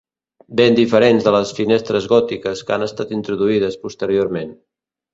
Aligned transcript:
Ben 0.59 0.71
diferents 0.79 1.27
de 1.27 1.33
les 1.35 1.51
finestres 1.59 2.09
gòtiques 2.15 2.65
que 2.71 2.77
han 2.79 2.89
estat 2.89 3.17
introduïdes 3.21 3.81
posteriorment. 3.87 4.61